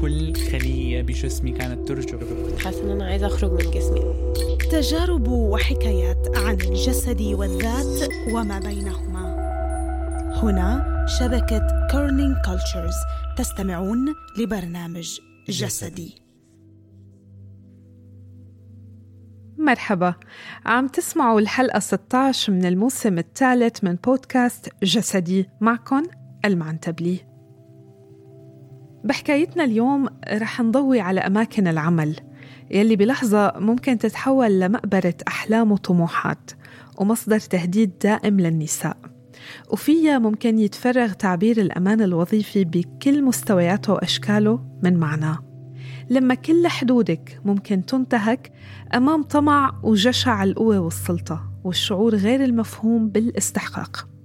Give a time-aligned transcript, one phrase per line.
[0.00, 2.64] كل خلية بجسمي كانت ترجف.
[2.64, 4.00] حاسة إن أنا عايزة أخرج من جسمي.
[4.70, 9.36] تجارب وحكايات عن الجسد والذات وما بينهما.
[10.42, 12.94] هنا شبكة Kerning Cultures
[13.38, 16.14] تستمعون لبرنامج جسدي.
[19.58, 20.14] مرحبا.
[20.66, 25.48] عم تسمعوا الحلقة 16 من الموسم الثالث من بودكاست جسدي.
[25.60, 26.02] معكم
[26.44, 27.35] المعنتبلي
[29.06, 32.16] بحكايتنا اليوم رح نضوي على أماكن العمل
[32.70, 36.50] يلي بلحظة ممكن تتحول لمقبرة أحلام وطموحات
[36.98, 38.96] ومصدر تهديد دائم للنساء.
[39.70, 45.38] وفيها ممكن يتفرغ تعبير الأمان الوظيفي بكل مستوياته وأشكاله من معناه.
[46.10, 48.52] لما كل حدودك ممكن تنتهك
[48.94, 54.15] أمام طمع وجشع القوة والسلطة والشعور غير المفهوم بالاستحقاق.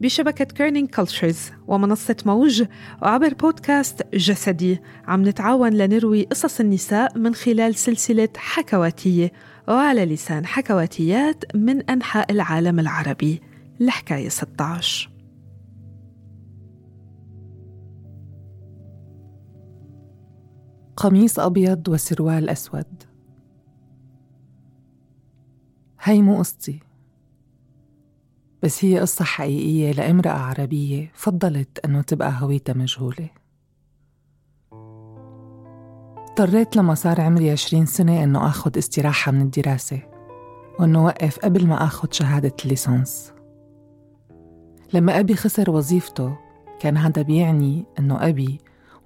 [0.00, 2.64] بشبكة Kerning Cultures ومنصة موج
[3.02, 4.80] وعبر بودكاست جسدي.
[5.06, 9.32] عم نتعاون لنروي قصص النساء من خلال سلسلة حكواتية
[9.68, 13.40] وعلى لسان حكواتيات من أنحاء العالم العربي.
[13.80, 15.10] الحكاية 16
[20.96, 23.02] قميص أبيض وسروال أسود.
[26.00, 26.87] هي مو قصتي
[28.62, 33.28] بس هي قصة حقيقية لامرأة عربية فضلت أنه تبقى هويتها مجهولة
[36.28, 40.00] اضطريت لما صار عمري عشرين سنة أنه أخذ استراحة من الدراسة
[40.78, 43.32] وأنه وقف قبل ما أخذ شهادة الليسانس.
[44.92, 46.36] لما أبي خسر وظيفته
[46.80, 48.58] كان هذا بيعني أنه أبي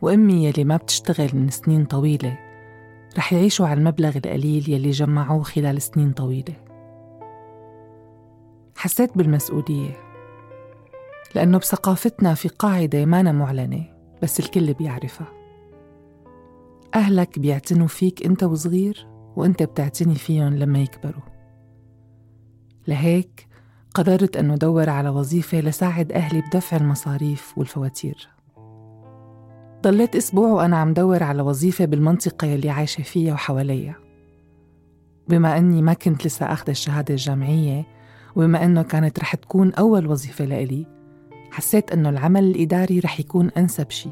[0.02, 2.38] وأمي يلي ما بتشتغل من سنين طويلة
[3.18, 6.54] رح يعيشوا على المبلغ القليل يلي جمعوه خلال سنين طويلة.
[8.82, 9.96] حسيت بالمسؤولية
[11.34, 13.84] لأنه بثقافتنا في قاعدة مانا معلنة
[14.22, 15.26] بس الكل بيعرفها.
[16.94, 19.06] أهلك بيعتنوا فيك أنت وصغير
[19.36, 21.22] وأنت بتعتني فيهم لما يكبروا.
[22.86, 23.48] لهيك
[23.94, 28.28] قررت أنه دور على وظيفة لساعد أهلي بدفع المصاريف والفواتير.
[29.82, 33.94] ضليت أسبوع وأنا عم دور على وظيفة بالمنطقة يلي عايشة فيها وحواليا
[35.28, 38.01] بما أني ما كنت لسه أخذ الشهادة الجامعية
[38.36, 40.86] وبما أنه كانت رح تكون أول وظيفة لإلي
[41.50, 44.10] حسيت أنه العمل الإداري رح يكون أنسب شي.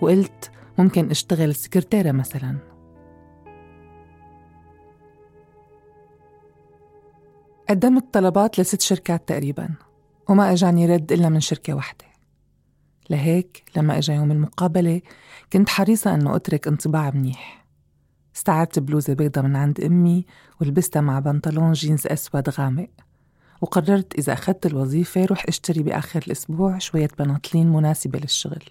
[0.00, 2.74] وقلت ممكن أشتغل سكرتيرة مثلاً.
[7.68, 9.68] قدمت طلبات لست شركات تقريبا
[10.28, 12.04] وما أجاني رد إلا من شركة واحدة.
[13.10, 15.00] لهيك لما إجا يوم المقابلة
[15.52, 17.64] كنت حريصة أنه أترك انطباع منيح.
[18.36, 20.26] استعرت بلوزة بيضة من عند أمي
[20.60, 22.88] ولبستها مع بنطلون جينز أسود غامق.
[23.64, 28.64] وقررت إذا أخذت الوظيفة روح أشتري بآخر الأسبوع شوية بناطلين مناسبة للشغل.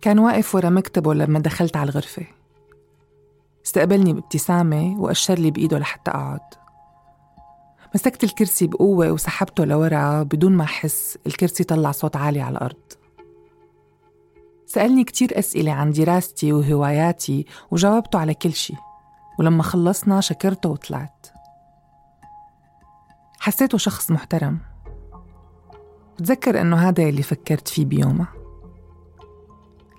[0.00, 2.26] كان واقف ورا مكتبه لما دخلت على الغرفة.
[3.66, 6.40] استقبلني بابتسامة وأشر لي بإيده لحتى أقعد.
[7.94, 12.92] مسكت الكرسي بقوة وسحبته لورا بدون ما أحس الكرسي طلع صوت عالي على الأرض.
[14.66, 18.74] سألني كتير أسئلة عن دراستي وهواياتي وجاوبته على كل شي.
[19.38, 21.23] ولما خلصنا شكرته وطلعت.
[23.44, 24.58] حسيته شخص محترم.
[26.14, 28.28] بتذكر إنه هذا اللي فكرت فيه بيومها.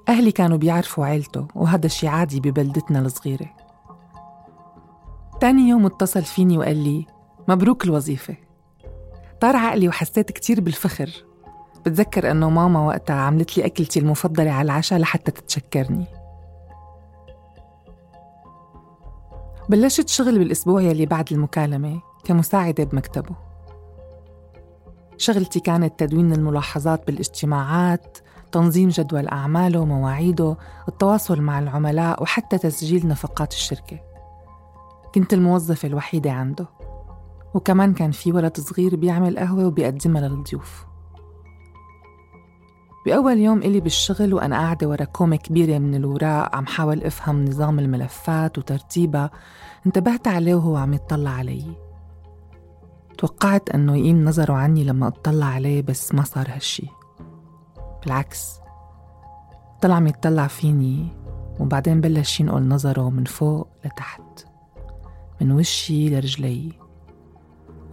[0.09, 3.49] أهلي كانوا بيعرفوا عيلته وهذا شي عادي ببلدتنا الصغيرة.
[5.41, 7.05] تاني يوم اتصل فيني وقال لي
[7.47, 8.35] مبروك الوظيفة.
[9.41, 11.25] طار عقلي وحسيت كتير بالفخر.
[11.85, 16.05] بتذكر إنه ماما وقتها عملت لي أكلتي المفضلة على العشاء لحتى تتشكرني.
[19.69, 22.14] بلشت شغل بالأسبوع يلي بعد المكالمة.
[22.25, 23.35] كمساعدة بمكتبه.
[25.17, 28.17] شغلتي كانت تدوين الملاحظات بالاجتماعات
[28.51, 30.57] تنظيم جدول أعماله ومواعيده
[30.87, 33.99] التواصل مع العملاء وحتى تسجيل نفقات الشركة.
[35.15, 36.67] كنت الموظفة الوحيدة عنده.
[37.53, 40.85] وكمان كان في ولد صغير بيعمل قهوة وبيقدمها للضيوف.
[43.05, 47.79] بأول يوم إلي بالشغل وأنا قاعدة ورا كومة كبيرة من الوراق عم حاول أفهم نظام
[47.79, 49.31] الملفات وترتيبها
[49.85, 51.84] انتبهت عليه وهو عم يطلع علي.
[53.17, 56.87] توقعت أنه يقيم نظره عني لما أطلع عليه بس ما صار هالشي.
[58.03, 58.59] بالعكس
[59.81, 61.07] طلع عم يطلع فيني
[61.59, 64.47] وبعدين بلش ينقل نظره من فوق لتحت
[65.41, 66.71] من وشي لرجلي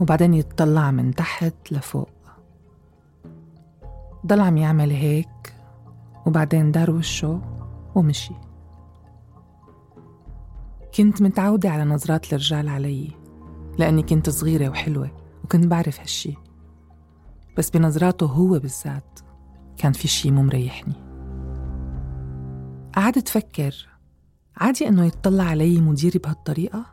[0.00, 2.10] وبعدين يتطلع من تحت لفوق.
[4.26, 5.54] ضل عم يعمل هيك
[6.26, 7.40] وبعدين دار وشه
[7.94, 8.34] ومشي.
[10.94, 13.21] كنت متعودة على نظرات الرجال علي.
[13.78, 15.10] لأني كنت صغيرة وحلوة
[15.44, 16.34] وكنت بعرف هالشي.
[17.58, 19.20] بس بنظراته هو بالذات
[19.76, 20.94] كان في شي مو مريحني.
[22.94, 23.88] قعدت فكر
[24.56, 26.86] عادي إنه يتطلع علي مديري بهالطريقة؟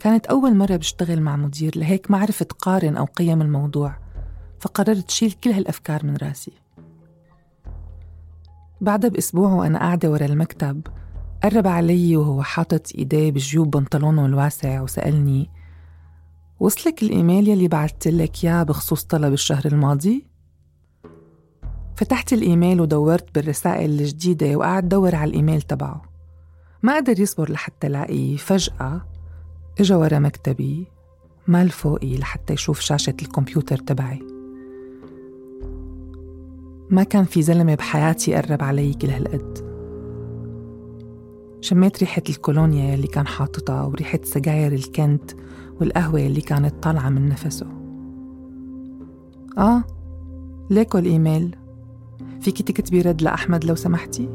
[0.00, 3.96] كانت أول مرة بشتغل مع مدير لهيك ما عرفت قارن أو قيم الموضوع
[4.60, 6.52] فقررت شيل كل هالأفكار من راسي.
[8.80, 10.80] بعدها بأسبوع وأنا قاعدة ورا المكتب
[11.46, 15.50] قرب علي وهو حاطط إيديه بجيوب بنطلونه الواسع وسألني
[16.60, 20.26] وصلك الإيميل يلي بعثت لك إياه بخصوص طلب الشهر الماضي؟
[21.96, 26.02] فتحت الإيميل ودورت بالرسائل الجديدة وقعد دور على الإيميل تبعه.
[26.82, 29.06] ما قدر يصبر لحتى لاقيه فجأة
[29.80, 30.86] إجا ورا مكتبي
[31.46, 34.22] مال فوقي لحتى يشوف شاشة الكمبيوتر تبعي.
[36.90, 39.75] ما كان في زلمة بحياتي قرب علي كل هالقد.
[41.60, 45.30] شميت ريحة الكولونيا يلي كان حاططها وريحة سجاير الكنت
[45.80, 47.66] والقهوة اللي كانت طالعة من نفسه.
[49.58, 49.84] آه
[50.70, 51.56] ليكو الإيميل
[52.40, 54.28] فيكي تكتبي رد لأحمد لو سمحتي؟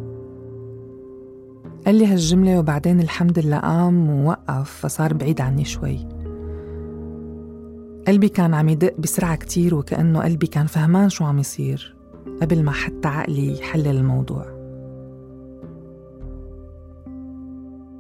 [1.86, 6.08] قال لي هالجملة وبعدين الحمد لله قام ووقف فصار بعيد عني شوي.
[8.08, 11.96] قلبي كان عم يدق بسرعة كتير وكأنه قلبي كان فهمان شو عم يصير
[12.42, 14.61] قبل ما حتى عقلي يحلل الموضوع.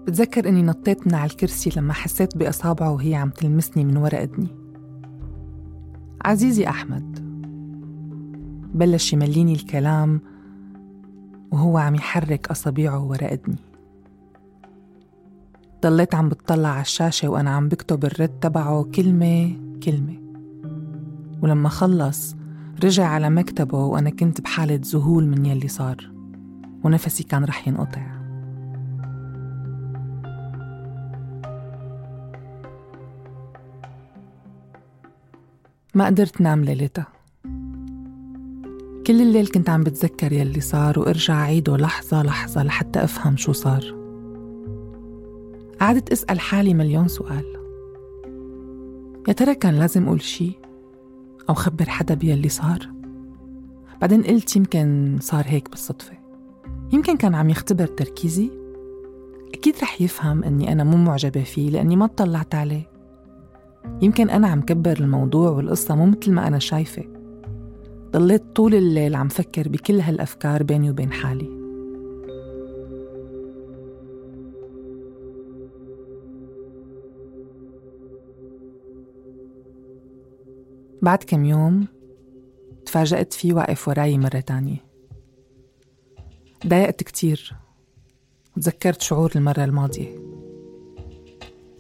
[0.07, 4.47] بتذكر إني نطيت من على الكرسي لما حسيت بإصابعه وهي عم تلمسني من ورا اذني
[6.25, 7.19] عزيزي أحمد
[8.73, 10.21] بلش يمليني الكلام
[11.51, 13.71] وهو عم يحرك اصابيعه ورا اذني
[15.83, 20.17] ضليت عم بتطلع على الشاشة وأنا عم بكتب الرد تبعه كلمة كلمة.
[21.41, 22.35] ولما خلص
[22.83, 26.11] رجع على مكتبه وأنا كنت بحالة ذهول من يلي صار.
[26.83, 28.20] ونفسي كان رح ينقطع.
[35.93, 37.07] ما قدرت نام ليلتها.
[39.07, 43.95] كل الليل كنت عم بتذكر يلي صار وارجع عيده لحظة لحظة لحتى أفهم شو صار.
[45.81, 47.45] قعدت أسأل حالي مليون سؤال.
[49.27, 50.51] يا ترى كان لازم أقول شي؟
[51.49, 52.89] أو خبر حدا بيلي صار؟
[54.01, 56.13] بعدين قلت يمكن صار هيك بالصدفة.
[56.93, 58.51] يمكن كان عم يختبر تركيزي.
[59.53, 62.90] أكيد رح يفهم أني أنا مو معجبة فيه لأني ما اطلعت عليه.
[64.01, 67.03] يمكن أنا عم كبر الموضوع والقصة مو مثل ما أنا شايفة.
[68.11, 71.61] ضليت طول الليل عم فكر بكل هالأفكار بيني وبين حالي.
[81.01, 81.87] بعد كم يوم
[82.85, 84.77] تفاجأت فيه واقف وراي مرة تانية.
[86.67, 87.55] ضايقت كتير.
[88.57, 90.40] وتذكرت شعور المرة الماضية.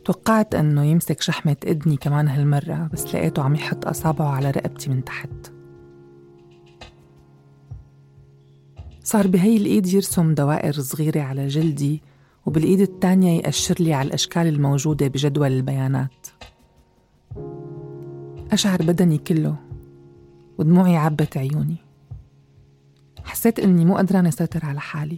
[0.05, 5.03] توقعت أنه يمسك شحمة إذني كمان هالمرة بس لقيته عم يحط أصابعه على رقبتي من
[5.03, 5.29] تحت.
[9.03, 12.01] صار بهي الإيد يرسم دوائر صغيرة على جلدي
[12.45, 16.27] وبالإيد التانية يأشر لي على الأشكال الموجودة بجدول البيانات.
[18.51, 19.55] أشعر بدني كله
[20.57, 21.77] ودموعي عبت عيوني.
[23.23, 25.17] حسيت إني مو قدرانة أسيطر على حالي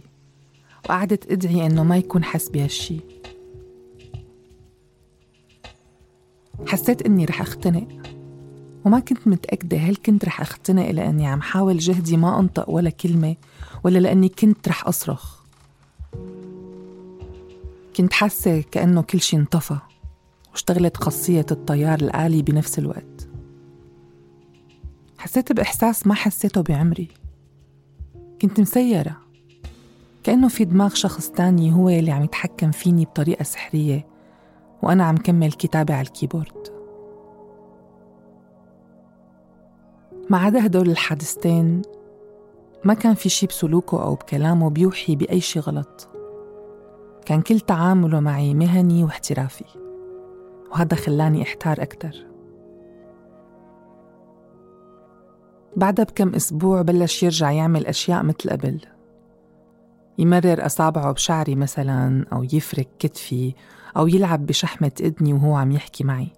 [0.84, 3.00] وقعدت أدعي إنه ما يكون حس بهالشي
[6.66, 7.88] حسيت إني رح أختنق
[8.84, 13.36] وما كنت متأكدة هل كنت رح أختنق لأني عم حاول جهدي ما أنطق ولا كلمة
[13.84, 15.44] ولا لأني كنت رح أصرخ.
[17.96, 19.78] كنت حاسة كأنه كل شي انطفى
[20.50, 23.28] واشتغلت خاصية الطيار الآلي بنفس الوقت.
[25.18, 27.08] حسيت بإحساس ما حسيته بعمري.
[28.42, 29.16] كنت مسيرة
[30.22, 34.13] كأنه في دماغ شخص تاني هو اللي عم يتحكم فيني بطريقة سحرية.
[34.84, 36.68] وأنا عم كمل كتابة على الكيبورد.
[40.30, 41.82] ما عدا هدول الحادثتين
[42.84, 46.08] ما كان في شي بسلوكه أو بكلامه بيوحي بأي شي غلط.
[47.26, 49.64] كان كل تعامله معي مهني واحترافي
[50.72, 52.26] وهذا خلاني أحتار أكتر.
[55.76, 58.80] بعدها بكم أسبوع بلش يرجع يعمل أشياء مثل قبل.
[60.18, 63.54] يمرر أصابعه بشعري مثلا أو يفرك كتفي
[63.96, 66.28] أو يلعب بشحمة إذني وهو عم يحكي معي.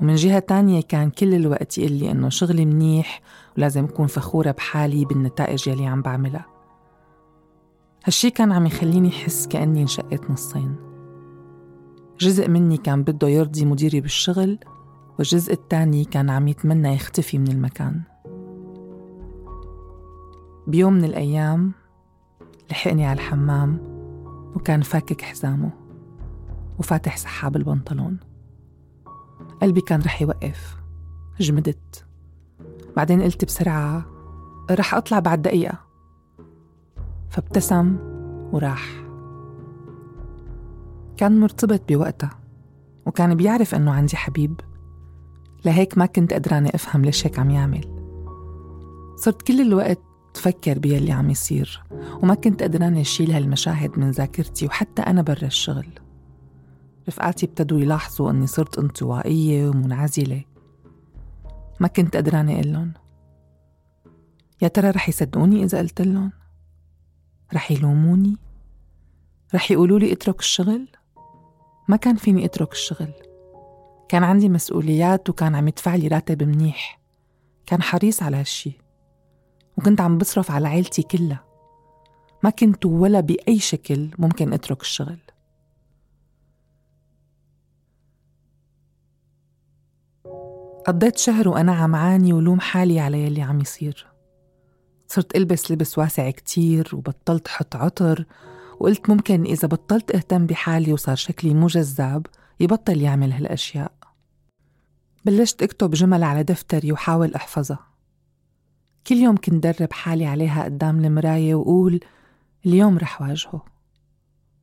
[0.00, 3.20] ومن جهة تانية كان كل الوقت يقول لي إنه شغلي منيح
[3.56, 6.46] ولازم أكون فخورة بحالي بالنتائج يلي عم بعملها.
[8.04, 10.76] هالشي كان عم يخليني حس كأني انشقت نصين.
[12.18, 14.58] جزء مني كان بده يرضي مديري بالشغل
[15.18, 18.00] والجزء الثاني كان عم يتمنى يختفي من المكان.
[20.66, 21.72] بيوم من الأيام
[22.70, 23.78] لحقني على الحمام
[24.54, 25.85] وكان فاكك حزامه.
[26.78, 28.18] وفاتح سحاب البنطلون.
[29.62, 30.76] قلبي كان رح يوقف.
[31.40, 32.06] جمدت.
[32.96, 34.06] بعدين قلت بسرعة
[34.70, 35.78] رح أطلع بعد دقيقة.
[37.30, 37.96] فابتسم
[38.52, 39.06] وراح.
[41.16, 42.38] كان مرتبط بوقتها
[43.06, 44.60] وكان بيعرف إنه عندي حبيب.
[45.64, 47.96] لهيك ما كنت قدرانة أفهم ليش هيك عم يعمل.
[49.16, 50.00] صرت كل الوقت
[50.34, 51.82] تفكر بيلي عم يصير
[52.22, 55.86] وما كنت قدرانة أشيل هالمشاهد من ذاكرتي وحتى أنا برا الشغل.
[57.08, 60.44] رفقاتي ابتدوا يلاحظوا أني صرت انطوائية ومنعزلة
[61.80, 62.92] ما كنت قدرانة أقول
[64.62, 66.32] يا ترى رح يصدقوني إذا قلت لهم؟
[67.54, 68.36] رح يلوموني؟
[69.54, 70.88] رح يقولوا لي اترك الشغل؟
[71.88, 73.12] ما كان فيني أترك الشغل
[74.08, 77.00] كان عندي مسؤوليات وكان عم يدفع لي راتب منيح
[77.66, 78.78] كان حريص على هالشي
[79.76, 81.44] وكنت عم بصرف على عيلتي كلها
[82.42, 85.18] ما كنت ولا بأي شكل ممكن أترك الشغل
[90.86, 94.06] قضيت شهر وأنا عم عاني ولوم حالي على يلي عم يصير.
[95.08, 98.24] صرت ألبس لبس واسع كتير وبطلت حط عطر
[98.80, 102.26] وقلت ممكن إذا بطلت أهتم بحالي وصار شكلي مو جذاب
[102.60, 103.92] يبطل يعمل هالأشياء.
[105.24, 107.86] بلشت أكتب جمل على دفتري وحاول أحفظها.
[109.06, 112.00] كل يوم كنت درب حالي عليها قدام المراية وقول
[112.66, 113.64] اليوم رح واجهه.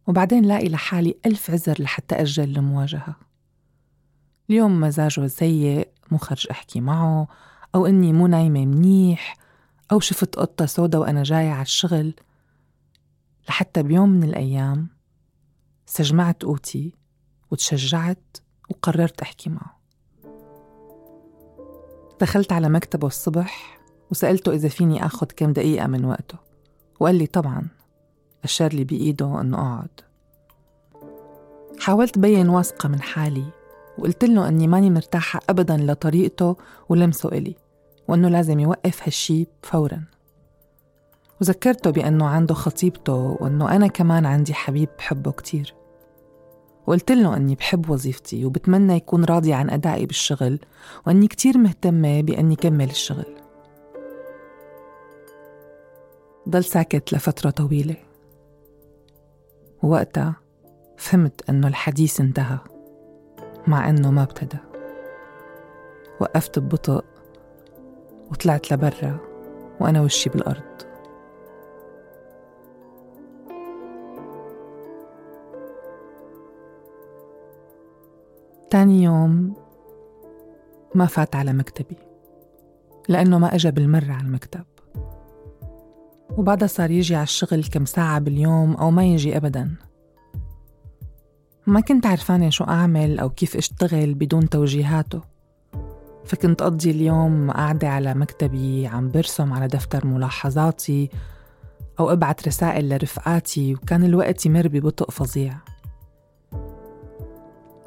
[0.08, 3.15] وبعدين لاقي لحالي ألف عذر لحتى أجل المواجهة.
[4.50, 7.27] اليوم مزاجه سيء مو خرج أحكي معه
[7.75, 9.38] أو إني مو نايمة منيح
[9.91, 12.13] أو شفت قطة سودا وأنا جاية على الشغل.
[13.50, 14.88] لحتى بيوم من الأيام
[15.88, 16.96] استجمعت قوتي
[17.51, 18.38] وتشجعت
[18.70, 19.79] وقررت أحكي معه.
[22.22, 23.79] دخلت على مكتبه الصبح
[24.12, 26.38] وسألته إذا فيني أخذ كم دقيقة من وقته
[27.00, 27.67] وقال لي طبعا
[28.43, 30.01] أشار لي بإيده أنه أقعد.
[31.79, 33.62] حاولت بين واثقة من حالي
[33.98, 36.56] وقلت له أني ماني مرتاحة أبدا لطريقته
[36.90, 37.56] ولمسه إلي
[38.08, 40.04] وأنه لازم يوقف هالشي فورا.
[41.42, 45.74] وذكرته بأنه عنده خطيبته وأنه أنا كمان عندي حبيب بحبه كتير.
[46.88, 50.60] وقلت له أني بحب وظيفتي وبتمنى يكون راضي عن أدائي بالشغل
[51.08, 53.36] وأني كتير مهتمة بأني كمل الشغل.
[56.50, 57.96] ضل ساكت لفترة طويلة.
[59.84, 60.36] ووقتها
[60.98, 62.73] فهمت أنه الحديث انتهى.
[63.67, 64.58] مع أنه ما ابتدى.
[66.20, 67.03] وقفت ببطء
[68.32, 69.17] وطلعت لبرا
[69.79, 70.63] وأنا وشي بالأرض.
[78.70, 79.53] تاني يوم
[80.96, 81.98] ما فات على مكتبي
[83.10, 84.63] لأنه ما أجا بالمرة على المكتب.
[86.38, 89.75] وبعدها صار يجي على الشغل كم ساعة باليوم أو ما يجي أبدا.
[91.67, 95.22] ما كنت عرفانة شو أعمل أو كيف أشتغل بدون توجيهاته.
[96.25, 101.10] فكنت أقضي اليوم قاعدة على مكتبي عم برسم على دفتر ملاحظاتي
[102.00, 105.58] أو أبعت رسائل لرفقاتي وكان الوقت يمر ببطء فظيع.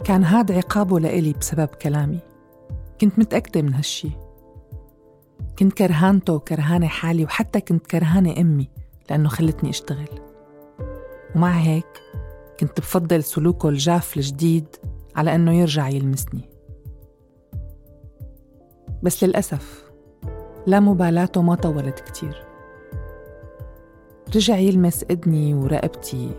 [0.05, 2.21] كان هاد عقابه لإلي بسبب كلامي.
[3.01, 4.11] كنت متأكدة من هالشي.
[5.59, 8.69] كنت كرهانته وكرهانة حالي وحتى كنت كرهانة أمي
[9.11, 10.09] لأنه خلتني أشتغل.
[11.35, 12.03] ومع هيك
[12.61, 14.67] كنت بفضل سلوكه الجاف الجديد
[15.17, 16.49] على أنه يرجع يلمسني.
[19.03, 19.91] بس للأسف
[20.67, 22.47] لا مبالاته ما طولت كتير.
[24.37, 26.31] رجع يلمس إذني ورقبتي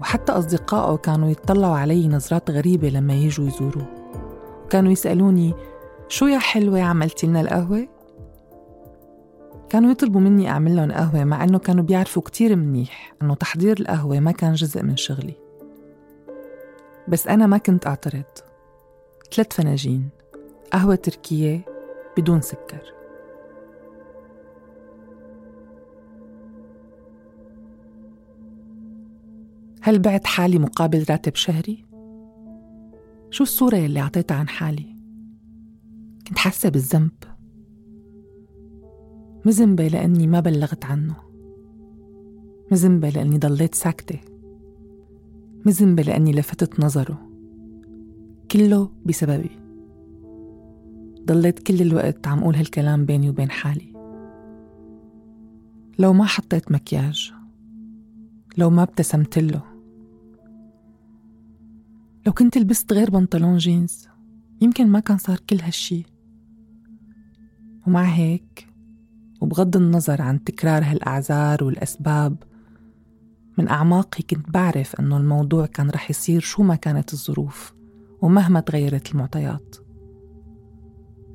[0.00, 3.86] وحتى أصدقائه كانوا يتطلعوا علي نظرات غريبة لما يجوا يزوروه.
[4.64, 5.54] وكانوا يسألوني
[6.08, 7.88] شو يا حلوة عملتي لنا القهوة؟
[9.68, 14.20] كانوا يطلبوا مني أعمل لهم قهوة مع أنه كانوا بيعرفوا كتير منيح أنه تحضير القهوة
[14.20, 15.47] ما كان جزء من شغلي.
[17.08, 18.24] بس أنا ما كنت أعترض.
[19.32, 20.08] ثلاث فناجين
[20.72, 21.64] قهوة تركية
[22.16, 22.94] بدون سكر.
[29.82, 31.84] هل بعت حالي مقابل راتب شهري؟
[33.30, 34.96] شو الصورة يلي أعطيتها عن حالي؟
[36.28, 37.12] كنت حاسة بالذنب.
[39.44, 41.16] مذنبة لأني ما بلغت عنه.
[42.72, 44.37] مذنبة لأني ضليت ساكتة.
[45.68, 47.30] مذنبة لأني لفتت نظره.
[48.50, 49.50] كله بسببي.
[51.26, 53.92] ضليت كل الوقت عم قول هالكلام بيني وبين حالي.
[55.98, 57.32] لو ما حطيت مكياج
[58.58, 59.62] لو ما ابتسمت له
[62.26, 64.08] لو كنت لبست غير بنطلون جينز
[64.60, 66.02] يمكن ما كان صار كل هالشي.
[67.86, 68.68] ومع هيك
[69.40, 72.36] وبغض النظر عن تكرار هالأعذار والأسباب
[73.58, 77.74] من أعماقي كنت بعرف أنه الموضوع كان رح يصير شو ما كانت الظروف
[78.22, 79.76] ومهما تغيرت المعطيات.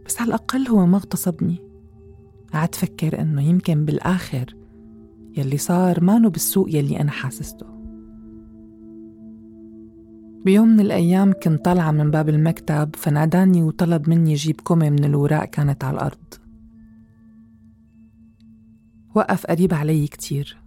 [0.06, 1.58] بس على الأقل هو ما اغتصبني.
[2.53, 4.56] قعدت فكر أنه يمكن بالآخر
[5.38, 7.65] يلي صار مانو بالسوء يلي أنا حاسسته.
[10.46, 15.46] بيوم من الأيام كنت طالعة من باب المكتب فناداني وطلب مني جيب كومة من الوراق
[15.46, 16.34] كانت على الأرض.
[19.15, 20.62] وقف قريب علي كتير.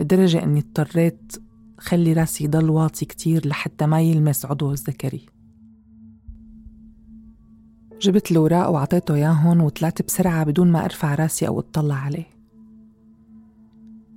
[0.00, 1.32] لدرجة أني اضطريت
[1.78, 5.26] خلي راسي يضل واطي كتير لحتى ما يلمس عضو الذكري.
[8.00, 12.26] جبت الوراق وعطيته ياهن وطلعت بسرعة بدون ما أرفع راسي أو أطلع عليه.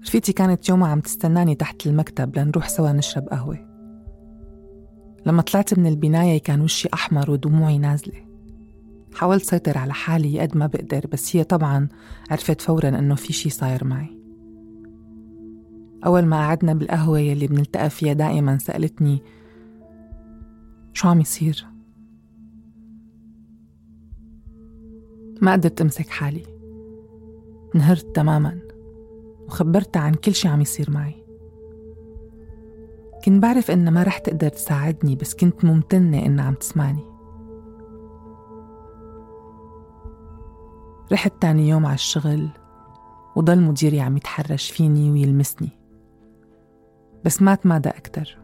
[0.03, 3.59] رفيقتي كانت يومها عم تستناني تحت المكتب لنروح سوا نشرب قهوة.
[5.25, 8.25] لما طلعت من البناية كان وشي أحمر ودموعي نازلة.
[9.15, 11.87] حاولت سيطر على حالي قد ما بقدر بس هي طبعا
[12.31, 14.24] عرفت فورا إنه في شي صاير معي.
[16.05, 19.21] أول ما قعدنا بالقهوة يلي بنلتقى فيها دائما سألتني
[20.93, 21.65] شو عم يصير؟
[25.41, 26.45] ما قدرت أمسك حالي.
[27.75, 28.59] انهرت تماما
[29.47, 31.25] وخبرتها عن كل شي عم يصير معي.
[33.25, 37.03] كنت بعرف إنها ما رح تقدر تساعدني بس كنت ممتنة إنها عم تسمعني.
[41.11, 42.49] رحت تاني يوم على الشغل
[43.35, 45.84] وضل مديري عم يتحرش فيني ويلمسني.
[47.25, 48.37] بس ما تمادى أكتر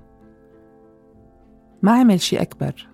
[1.82, 2.88] ما عمل شي أكبر.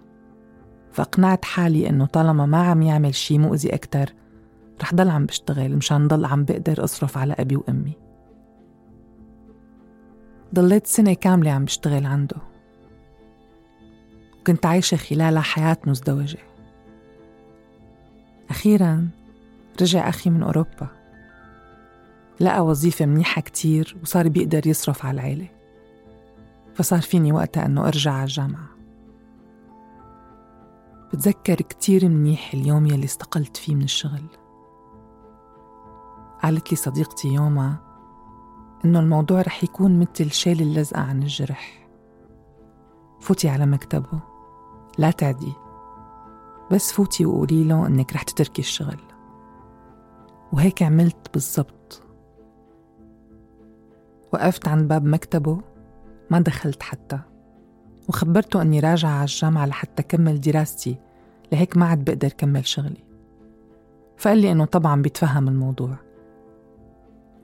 [0.91, 4.13] فأقنعت حالي إنه طالما ما عم يعمل شي مؤذي أكتر
[4.81, 7.93] رح ضل عم بشتغل مشان ضل عم بقدر أصرف على أبي وأمي.
[10.55, 12.37] ضليت سنة كاملة عم بشتغل عنده.
[14.39, 16.39] وكنت عايشة خلالها حياة مزدوجة.
[18.49, 19.07] أخيرا
[19.81, 20.87] رجع أخي من أوروبا.
[22.39, 25.56] لقى وظيفة منيحة كتير وصار بيقدر يصرف على العيلة.
[26.77, 28.67] فصار فيني وقتها أنه أرجع على الجامعة.
[31.13, 34.23] بتذكر كتير منيح اليوم يلي استقلت فيه من الشغل.
[36.43, 37.75] قالت لي صديقتي يوما
[38.85, 41.87] إنه الموضوع رح يكون مثل شيل اللزقة عن الجرح.
[43.19, 44.19] فوتي على مكتبه.
[44.97, 45.53] لا تعدي.
[46.71, 48.99] بس فوتي وقولي له إنك رح تتركي الشغل.
[50.53, 52.03] وهيك عملت بالضبط.
[54.33, 55.61] وقفت عند باب مكتبه.
[56.29, 57.19] ما دخلت حتى.
[58.09, 60.95] وخبرته أني راجعة على الجامعة لحتى كمل دراستي
[61.51, 63.03] لهيك ما عاد بقدر كمل شغلي.
[64.17, 65.95] فقال لي إنه طبعا بيتفهم الموضوع.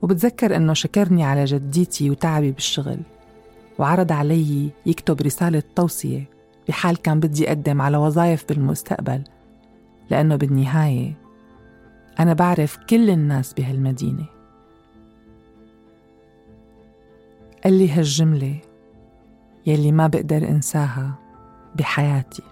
[0.02, 2.98] وبتذكر إنه شكرني على جديتي وتعبي بالشغل
[3.78, 6.28] وعرض علي يكتب رسالة توصية
[6.68, 9.24] بحال كان بدي أقدم على وظائف بالمستقبل
[10.10, 11.14] لأنه بالنهاية
[12.20, 14.26] أنا بعرف كل الناس بهالمدينة.
[17.64, 18.58] قال لي هالجملة
[19.66, 21.14] يلي ما بقدر انساها
[21.74, 22.42] بحياتي.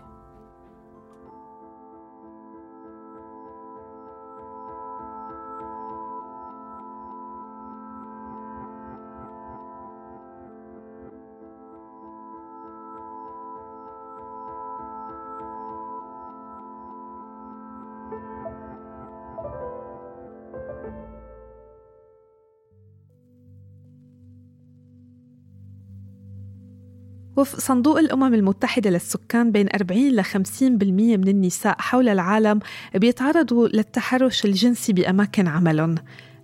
[27.42, 32.61] وفق صندوق الأمم المتحدة للسكان بين 40 ل 50% من النساء حول العالم
[32.94, 35.94] بيتعرضوا للتحرش الجنسي بأماكن عملهم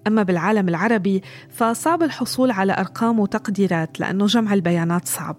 [0.07, 5.37] أما بالعالم العربي فصعب الحصول على أرقام وتقديرات لأنه جمع البيانات صعب.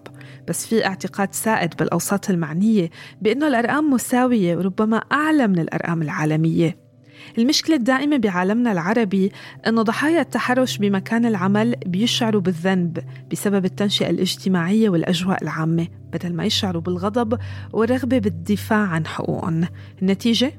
[0.48, 2.90] بس في اعتقاد سائد بالأوساط المعنية
[3.22, 6.89] بأنه الأرقام مساوية وربما أعلى من الأرقام العالمية.
[7.38, 9.32] المشكلة الدائمة بعالمنا العربي
[9.66, 12.98] أنه ضحايا التحرش بمكان العمل بيشعروا بالذنب
[13.32, 15.88] بسبب التنشئة الاجتماعية والأجواء العامة.
[16.12, 17.38] بدل ما يشعروا بالغضب
[17.72, 19.68] والرغبة بالدفاع عن حقوقهم.
[20.02, 20.52] النتيجة؟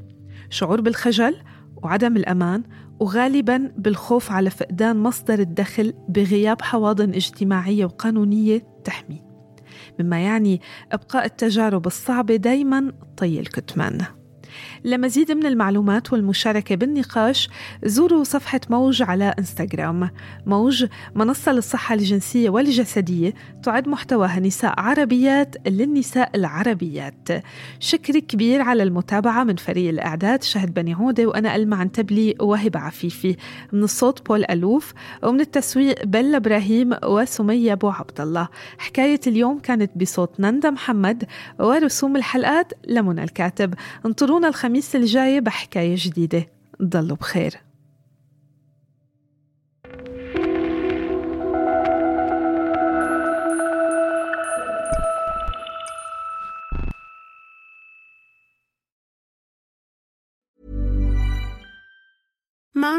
[0.49, 1.35] شعور بالخجل
[1.83, 2.63] وعدم الأمان
[2.99, 9.21] وغالبا بالخوف على فقدان مصدر الدخل بغياب حواضن اجتماعية وقانونية تحمي.
[9.99, 14.01] مما يعني إبقاء التجارب الصعبة دايما طي الكتمان.
[14.83, 17.49] لمزيد من المعلومات والمشاركة بالنقاش
[17.83, 20.09] زوروا صفحة موج على إنستغرام.
[20.45, 27.29] موج منصة للصحة الجنسية والجسدية تعد محتواها نساء عربيات للنساء العربيات.
[27.79, 33.35] شكر كبير على المتابعة من فريق الإعداد شهد بني عودة وأنا ألمع عنتبلي وهبة عفيفي.
[33.73, 34.93] من الصوت بول ألوف
[35.23, 38.47] ومن التسويق بلا إبراهيم وسمية أبو عبد الله.
[38.77, 41.23] حكاية اليوم كانت بصوت نندا محمد
[41.59, 43.73] ورسوم الحلقات لمنى الكاتب.
[44.05, 46.47] انطرونا الخميس الجاي بحكاية جديدة.
[46.83, 47.70] ضلوا بخير.